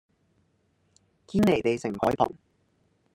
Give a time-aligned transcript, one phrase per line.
[1.27, 2.33] 堅彌地城海旁